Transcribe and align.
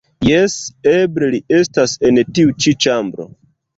Jes, 0.27 0.53
eble 0.93 1.29
li 1.35 1.41
estas 1.59 1.93
en 2.11 2.19
tiu 2.39 2.57
ĉi 2.65 2.75
ĉambro 2.87 3.29